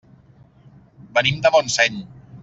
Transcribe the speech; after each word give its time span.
Venim 1.17 1.37
de 1.47 1.51
Montseny. 1.57 2.01